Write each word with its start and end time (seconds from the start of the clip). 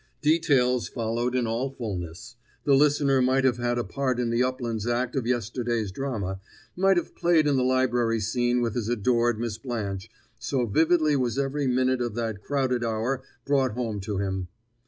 Details 0.23 0.89
followed 0.89 1.35
in 1.35 1.45
all 1.45 1.69
fulness; 1.69 2.35
the 2.63 2.73
listener 2.73 3.21
might 3.21 3.43
have 3.43 3.57
had 3.57 3.77
a 3.77 3.83
part 3.83 4.19
in 4.19 4.31
the 4.31 4.41
Uplands 4.41 4.87
act 4.87 5.15
of 5.15 5.27
yesterday's 5.27 5.91
drama, 5.91 6.39
might 6.75 6.97
have 6.97 7.13
played 7.13 7.45
in 7.45 7.55
the 7.55 7.63
library 7.63 8.19
scene 8.19 8.61
with 8.63 8.73
his 8.73 8.89
adored 8.89 9.39
Miss 9.39 9.59
Blanche, 9.59 10.09
so 10.39 10.65
vividly 10.65 11.15
was 11.15 11.37
every 11.37 11.67
minute 11.67 12.01
of 12.01 12.15
that 12.15 12.41
crowded 12.41 12.83
hour 12.83 13.21
brought 13.45 13.73
home 13.73 13.99
to 13.99 14.17
him. 14.17 14.47